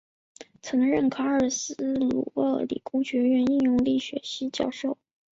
[0.63, 4.97] 曾任卡尔斯鲁厄理工学院应用力学系教授。